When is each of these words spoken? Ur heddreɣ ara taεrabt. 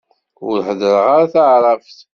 Ur 0.47 0.57
heddreɣ 0.67 1.05
ara 1.15 1.31
taεrabt. 1.33 1.97